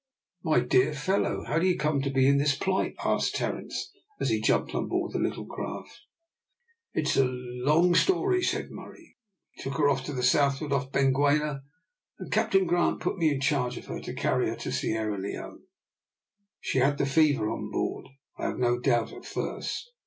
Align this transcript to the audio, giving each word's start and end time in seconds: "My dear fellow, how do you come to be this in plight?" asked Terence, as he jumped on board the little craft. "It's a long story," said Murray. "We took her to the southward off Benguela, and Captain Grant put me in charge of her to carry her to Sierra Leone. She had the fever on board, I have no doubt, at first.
"My 0.41 0.61
dear 0.61 0.93
fellow, 0.95 1.43
how 1.45 1.59
do 1.59 1.67
you 1.67 1.77
come 1.77 2.01
to 2.01 2.09
be 2.09 2.31
this 2.31 2.53
in 2.55 2.59
plight?" 2.59 2.95
asked 3.05 3.35
Terence, 3.35 3.91
as 4.19 4.29
he 4.29 4.41
jumped 4.41 4.73
on 4.73 4.87
board 4.87 5.13
the 5.13 5.19
little 5.19 5.45
craft. 5.45 5.95
"It's 6.91 7.15
a 7.17 7.25
long 7.25 7.93
story," 7.93 8.41
said 8.41 8.71
Murray. 8.71 9.17
"We 9.55 9.61
took 9.61 9.77
her 9.77 9.95
to 9.95 10.11
the 10.13 10.23
southward 10.23 10.73
off 10.73 10.91
Benguela, 10.91 11.61
and 12.17 12.31
Captain 12.31 12.65
Grant 12.65 12.99
put 12.99 13.19
me 13.19 13.29
in 13.29 13.41
charge 13.41 13.77
of 13.77 13.85
her 13.85 13.99
to 14.01 14.15
carry 14.15 14.49
her 14.49 14.55
to 14.55 14.71
Sierra 14.71 15.19
Leone. 15.19 15.65
She 16.59 16.79
had 16.79 16.97
the 16.97 17.05
fever 17.05 17.51
on 17.51 17.69
board, 17.69 18.07
I 18.39 18.47
have 18.47 18.57
no 18.57 18.79
doubt, 18.79 19.13
at 19.13 19.23
first. 19.25 19.87